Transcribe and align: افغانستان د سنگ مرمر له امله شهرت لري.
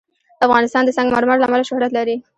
افغانستان 0.45 0.83
د 0.85 0.89
سنگ 0.97 1.09
مرمر 1.15 1.37
له 1.39 1.45
امله 1.47 1.63
شهرت 1.69 1.91
لري. 1.97 2.15